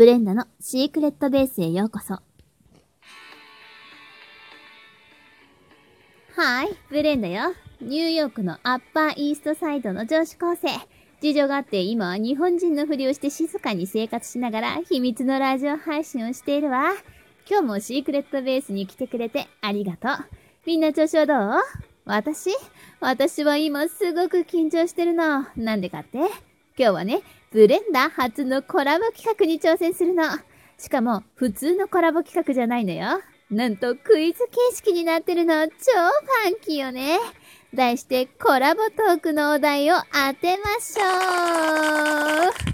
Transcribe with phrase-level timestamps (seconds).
[0.00, 2.14] ブレンダのシークレットベースへようこそ。
[6.40, 7.52] はい、ブレンダよ。
[7.82, 10.68] ニューヨークのアッパーイーストサイドの女子高生。
[11.20, 16.92] 事情があって今は日本人のふりをして静かに生活しながら秘密のラジオ配信をしているわ。
[17.46, 20.26] 今日もシークレットベースに来てくれてありがとう。
[20.64, 21.36] みんな調子はどう？
[22.06, 22.48] 私？
[23.00, 25.44] 私は今すごく緊張してるの。
[25.58, 26.20] なんでかって？
[26.78, 27.20] 今日はね、
[27.52, 30.22] ブレンダー初のコラボ企画に挑戦するの。
[30.78, 33.20] しかも、普通のコラボ企画じゃないのよ。
[33.50, 35.66] なんとクイズ形式になってるの。
[35.66, 35.72] 超
[36.46, 37.18] ファンキーよね。
[37.74, 42.69] 題して、コラボトークのお題を当てましょう。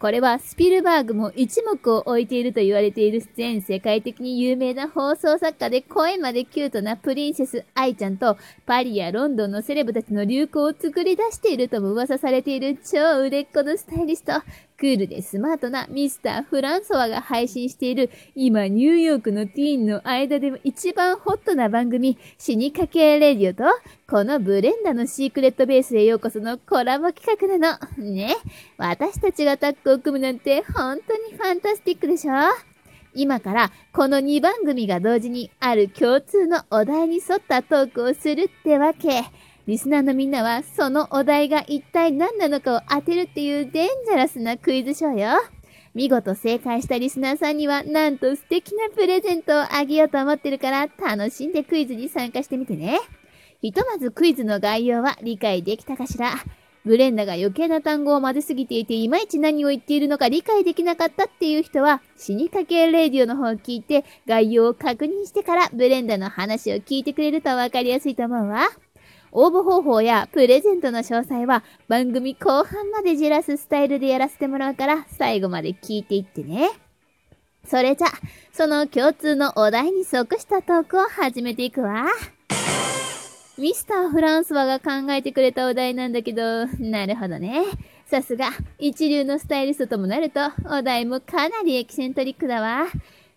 [0.00, 14.32] これはスピルバーグも一目を置いていると言われている全世界的に有名な放送作家で声までキュートなプリンセス愛ちゃんとパリやロンドンのセレブたちの流行を作り出しているとも噂されている超売れっ子のスタイリスト。
[14.80, 23.64] クールでスマートなミスター・フランソワが配信している今ニューヨークのティーンの間でも一番ホットな番組死にかけレディオと
[24.08, 28.02] このブレンダのシークレットベースへようこそのコラボ企画なの。
[28.02, 28.34] ね。
[28.78, 32.32] 私たちがタッグを組むなんて本当にファンタスティックでしょ？
[33.12, 39.24] 今からこの2番組が同時にある共通のお題に沿ったトークをするってわけ。
[39.66, 45.40] リスナーのみんなはそのお題が一体何なのかを当てるっていうデンジャラスなクイズショーよ。
[45.94, 53.00] 見事正解したリスナーさんにはなんと素敵なプレゼントをあげようと思ってるから楽しんでクイズに参加してみてね。
[53.60, 56.32] ひとまずクイズの概要は理解できたかしら
[56.84, 68.68] ブレンダが余計な単語を混ぜすぎていていまいち何を言っているのか理解できなかったっていう人は死にかけレディオの方を聞いて概要を確認してからブレンダの話を聞いてくれるとわかりやすいと思うわ。
[69.32, 76.70] 応募方法やプレゼントの詳細は番組後半までじらすスタイルでやらせてもらうから最後まで聞いていってね。
[77.66, 78.08] それじゃ、
[78.52, 82.06] その共通のお題に即したトークを始めていくわ。
[83.58, 87.64] ミスター・フランスワが考えてくれたお題なんだけど、なるほどね。
[88.06, 92.86] さすが、一流のスタイリストともなると、お題もかなりエキセントリックだわ。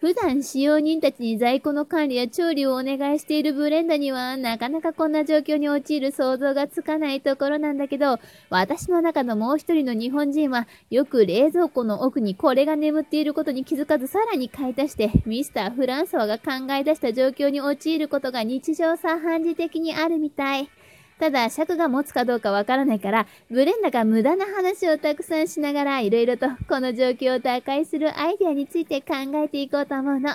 [0.00, 20.70] 普段使用人たちに在庫の管理や調理をお願いしているブレンダには、なかなかこんな状況に陥る想像がつかないところなんだけど、私の中のもう一人の日本人は、よく冷蔵庫の奥にこれが眠っていることに気づかずさらに買い足して、ミスター・フランソワが考え出した状況に陥ることが日常茶飯事的にあるみたい。
[21.18, 30.30] ただ、尺が持つかどうかわからないから、ブレンダが無駄な話をたくさんしながら、いろいろとこの状況を打開するアイデアについて考えていこうと思うの。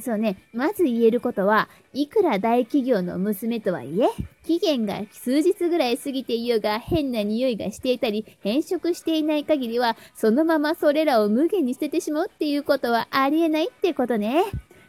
[0.00, 4.08] そうね、まず言えることは、いくら大企業の娘とはいえ、
[4.44, 14.44] 期限が数日ぐらい過ぎていようが変な匂いがしていたり、変色していない限りは、そのままそれらを無限に捨ててしまうっていうことはありえないってことね。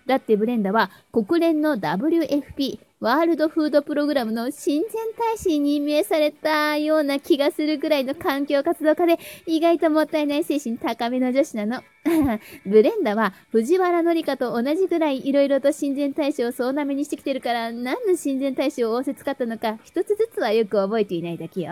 [0.06, 11.82] だってブレンダは国連の WFP ワールドフードプログラムの親善大使に任命されたような気がするぐらいの環境活動家で、意外ともったいない精神高めの女子なの。
[12.66, 21.72] ブレンダは藤原紀香と同じぐらい色々と親善大使を総なめにしてきてるから、何の親善大使を仰せ使ったのか、一つずつはよく覚えていないだけよ。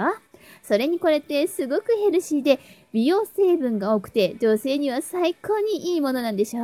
[0.64, 2.62] それにこれってすごくヘルシーで、
[2.94, 6.64] 美容成分が多くて、女性には最高にいいものなんでしょ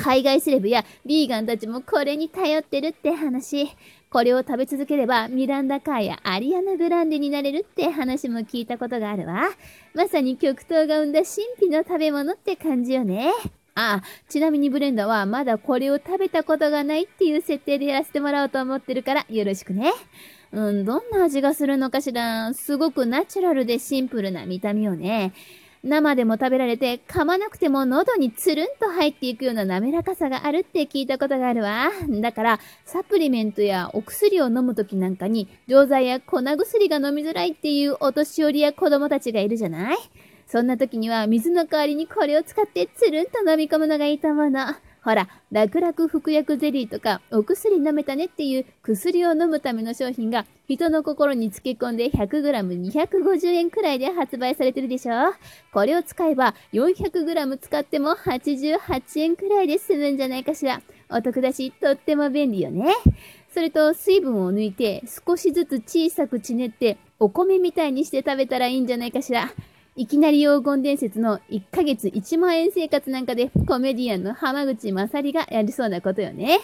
[0.00, 3.68] 海外セレブやビーガンたちもこれに頼ってるって話。
[4.08, 9.50] これを食べ続ければミランダカーやアリアナ・グランデになれるって話も聞いたことがあるわ。
[9.94, 13.30] まさに極東が生んだ神秘の食べ物って感じよね。
[13.74, 19.92] ああ、ちなみにブレンダはまだこれを食べたことがないっていう設定でやらせてもらおうと思ってるからよろしくね。
[20.52, 22.52] うん、どんな味がするのかしら。
[22.54, 25.32] すごくナチュラルでシンプルな見た目よね。
[25.82, 31.90] 生でも食べられて噛まなくても喉につるんと入っていくような滑らかさがあるって聞いたことがあるわ。
[32.20, 39.96] だから、サプリメントやお薬を飲む時なんかに、錠剤や粉薬が飲みづらいっていうお年寄りや子供たちがいるじゃない？
[40.46, 44.66] そんな時には水の代わりにこれを使ってつるんと飲み込むのがいいと思うの。
[45.02, 55.34] ほら、楽々服薬ゼリーとか、お薬飲めたねっていう薬を飲むための商品が人の心に漬け込んで 100g250 円くらいで発売されてるでしょ？
[55.72, 60.82] これを使えば 400g 使っても88円くらいで済むんじゃないかしら。
[61.08, 62.94] お得だし、とっても便利よね。
[63.52, 69.50] それと水分を抜いて少しずつ小さくちねってお米みたいにして食べたらいいんじゃないかしら。
[70.00, 76.58] いきなり黄金伝説の1ヶ月1万円生活なんかでコメディアンの浜口まさりがやりそうなことよね。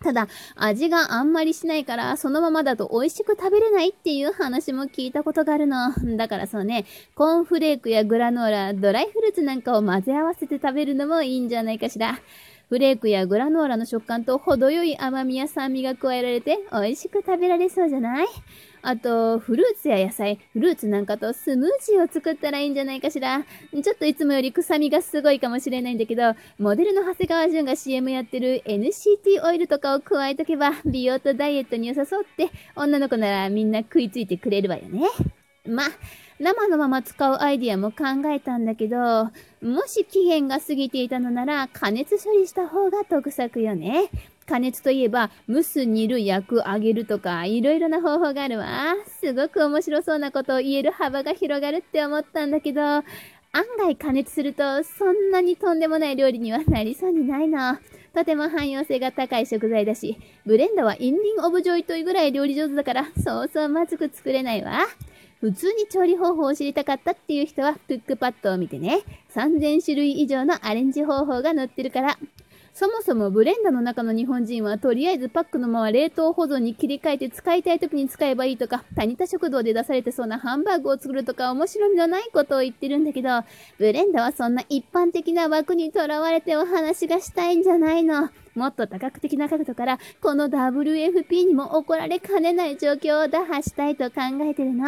[0.00, 5.92] ただ、味があんまりしないから、そのままだと美味しく食べれないっていう話も聞いたことがあるの。
[6.16, 6.84] だからそうね、
[7.16, 12.20] コーンフレークやグラノーラ、ドライフルーツなんかを混ぜ合わせて食べるのもいいんじゃないかしら。
[12.68, 18.26] フレークやグラノーラの食感と程よい甘みや酸味が加えられて美味しく食べられそうじゃない？
[18.82, 23.44] あと、フルーツや野菜、フルーツなんかとスムージーを作ったらいいんじゃないかしら？
[23.72, 35.08] ちょっといつもより臭みがすごいかもしれないんだけど、モデルの長谷川淳が CM やってる NCT オイルとかを加えとけば、美容とダイエットに良さそうって、女の子ならみんな食いついてくれるわよね。
[35.68, 35.86] まあ、
[36.38, 39.30] 生のまま使うアイディアも考えたんだけど、
[39.62, 44.10] もし期限が過ぎていたのなら加熱処理した方が得策よね。
[44.46, 48.94] 加熱といえば、蒸す、煮る、焼く、揚げるとか、いろいろな方法があるわ。
[49.20, 53.04] すごく面白そうなことを言える幅が広がるって思ったんだけど、案
[53.78, 57.78] 外加熱すると、そんなにとんでもない料理にはなりそうにないの。
[58.14, 64.86] とても汎用性が高い食材だし、ブレンダはインリンオブジョイというぐらい料理上手だから、そうそうまずく作れないわ。
[65.46, 69.02] 普通に調理方法を知りたかったっていう人は、クックパッドを見てね。
[69.32, 72.18] 3000種類以上のアレンジ方法が載ってるから。
[72.74, 83.28] そもそもブレンダの中の日本人はとりあえずパックのまま冷凍保存に切り替えて使いたい時に使えばいいとか、タニタ食堂で出されてそうなハンバーグを作るとか面白みのないことを言ってるんだけど、
[83.78, 88.30] ブレンダはそんな一般的な枠にとらわれてお話がしたいんじゃないの。
[88.56, 94.86] もっと多角的な角度から、この WFP にも怒られかねない状況を打破したいと考えてるの。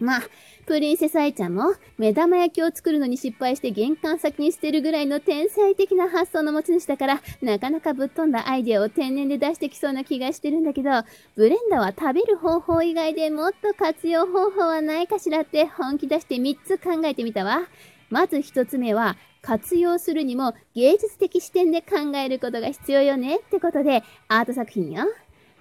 [0.00, 0.22] まあ、
[0.64, 10.90] プリンセス愛ちゃんも目玉焼きを作るのに失敗して玄関先に捨てるぐらいの天才的な発想の持ち主だから、なかなかぶっ飛んだアイデアを天然で出してきそうな気がしてるんだけど、
[11.34, 17.62] ブレンダは食べる方法以外でもっと活用方法はないかしらって本気出して3つ考えてみたわ。
[18.08, 25.06] まず1つ目は、活用するにも芸術的視点で考えることが必要よねってことで、アート作品よ。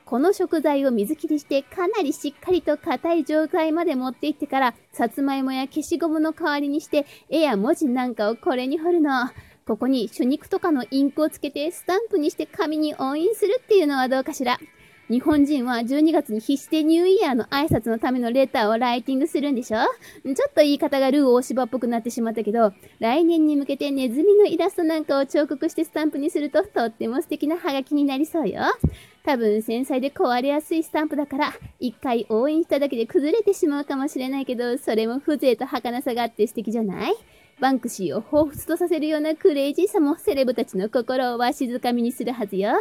[0.08, 9.12] この食材を水切りしてかなりしっかりと硬い状態まで持っていってから、さつまいもや消しゴムの代わりにして、絵や文字なんかをこれに彫るの。
[9.68, 14.58] ここに主肉とかのインクをつけてスタンプにして紙に押印するっていうのはどうかしら。
[15.10, 19.78] 日本人は12月に必死でニューイヤーの挨拶のためのレターをライティングするんでしょ？
[20.26, 28.64] ちょっと言い方がルー大芝っぽくなってしまったけど、来年に向けてネズミのイラストなんかを彫刻してスタンプにするととっても素敵なハガキになりそうよ。
[29.24, 37.14] 多分繊細で壊れやすいスタンプだから、一回応援しただけで崩れてしまうかもしれないけど、それも風情と儚さがあって素敵じゃない？
[37.62, 42.74] バンクシーを彷彿とさせるようなクレイジーさもセレブたちの心をわしづかみにするはずよ。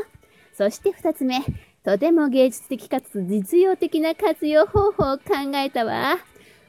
[0.52, 1.40] そして二つ目、
[1.86, 5.22] とても芸術的かつ実用的な活用方法を考
[5.54, 6.18] えたわ。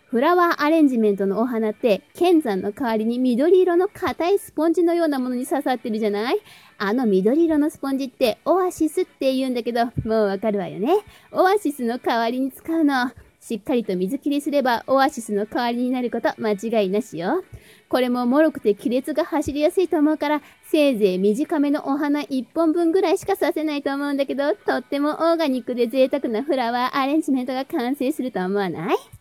[0.06, 6.40] フラワーアレンジメントのお花って、剣山の代わりに緑色の硬いスポンジのようなものに刺さってるじゃない？
[6.78, 11.00] あの緑色のスポンジってオアシスって言うんだけど、もうわかるわよね。
[11.32, 13.12] オアシスの代わりに使うの。
[13.48, 17.46] しっかりと水切りすればオアシスの代わりになること間違いなしよ。
[17.88, 29.17] これも脆くて亀裂が走りやすいと思うから、せいぜい短めのお花1本分ぐらいしかさせないと思うんだけど、とってもオーガニックで贅沢なフラワーアレンジメントが完成すると思わない？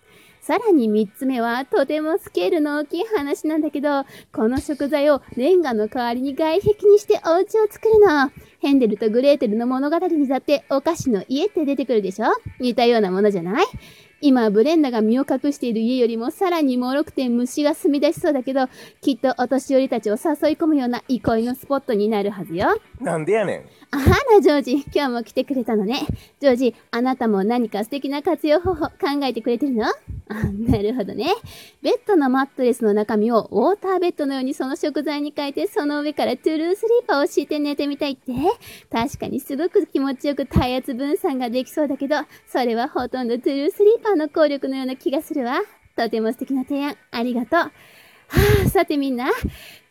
[0.46, 8.30] さらに3つ目は、とてもスケールの大きい話なんだけど、この食材をレンガの代わりに外壁にしてお家を作るの。
[8.60, 12.26] ヘンデルとグレーテルの物語にだってお菓子の家って出てくるでしょ？
[12.60, 13.64] 似たようなものじゃない？
[14.20, 18.68] 今、ブレンダが身を隠している家よりもさらに脆くて虫が住み出しそうだけど、
[19.00, 20.18] きっとお年寄りたちを誘い
[20.52, 22.80] 込むような憩いのスポットになるはずよ。
[23.00, 23.62] なんでやねん。
[23.90, 26.06] あら、ジョージ、今日も来てくれたのね。
[26.38, 28.92] ジョージ、あなたも何か素敵な活用方法考
[29.24, 29.86] えてくれてるの？
[29.86, 29.92] あ、
[30.68, 31.26] なるほどね。
[31.82, 38.32] ベッドのマットレスの中身をウォーターベッドのようにその食材に変えて、その上からトゥルースリーパーを敷いて寝てみたいって。
[38.90, 42.16] 確かにすごく気持ちよく体圧分散ができそうだけど、
[42.48, 45.60] それはほとんどトゥルースリーパーの効力のような気がするわ。
[45.96, 47.72] とても素敵な提案、ありがとう。
[48.28, 49.30] はあ、さてみんな、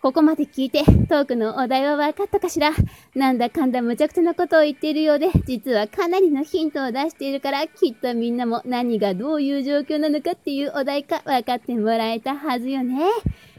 [0.01, 2.72] ここまで聞いてトークのお題は分かったかしら？
[3.15, 13.04] なんだかんだ無茶苦茶なことを言っているようで、実はかなりのヒントを出しているから、きっとみんなも何がどういう状況なのかっていうお題か分かってもらえたはずよね。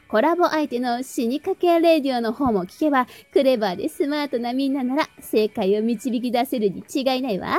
[0.09, 7.59] コラボ相手の死にかけレディオの方も聞けば、クレバーでスマートなみんななら正解を導き出せるに違いないわ。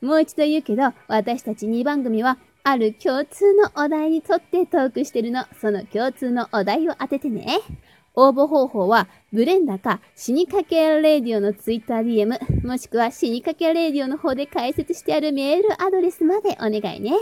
[0.00, 5.44] もう一度言うけど、私たち2番組はある共通のお題にとってトークしてるの。
[5.60, 7.58] その共通のお題を当ててね。
[8.14, 17.12] 応募方法は、ブレンダか死にかけレディオのツイッター DM、もしくは死にかけレディオの方で解説してあるメールアドレスまでお願いね。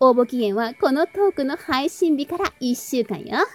[0.00, 3.46] 応募期限はこのトークの配信日から1週間よ。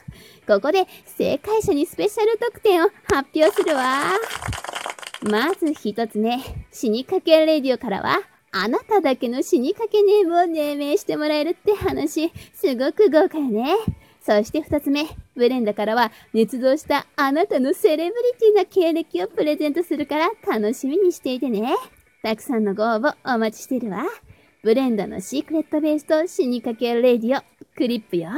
[0.47, 4.03] ここで正解者にスペシャル特典を発表するわ。
[5.23, 6.37] まず一つ目、
[6.71, 8.19] 死にかけレディオからは、
[8.57, 13.75] あなただけの死にかけネームを命名してもらえるって話、すごく豪華よね。
[14.21, 21.75] そして二つ目、ブレンダからは、熱造したあなたのセレブリティな経歴をプレゼントするから楽しみにしていてね。
[22.23, 24.05] たくさんのご応募お待ちしてるわ。
[24.63, 27.43] ブレンダのシークレットベースと死にかけレディオ、
[27.75, 28.29] クリップよ。